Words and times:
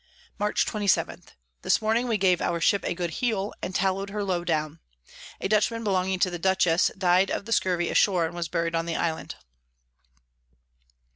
Mar. 0.39 0.51
27. 0.53 1.25
This 1.61 1.79
Morning 1.79 2.07
we 2.07 2.17
gave 2.17 2.41
our 2.41 2.59
Ship 2.59 2.83
a 2.83 2.95
good 2.95 3.11
heel, 3.21 3.53
and 3.61 3.75
tallow'd 3.75 4.09
her 4.09 4.23
low 4.23 4.43
down. 4.43 4.79
A 5.39 5.47
Dutchman 5.47 5.83
belonging 5.83 6.17
to 6.21 6.31
the 6.31 6.39
Dutchess 6.39 6.89
died 6.97 7.29
of 7.29 7.45
the 7.45 7.51
Scurvy 7.53 7.87
ashore, 7.91 8.25
and 8.25 8.33
was 8.33 8.47
buried 8.49 8.73
on 8.73 8.87
the 8.87 8.95
Island. 8.95 9.35